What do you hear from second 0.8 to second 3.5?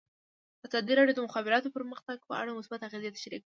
راډیو د د مخابراتو پرمختګ په اړه مثبت اغېزې تشریح کړي.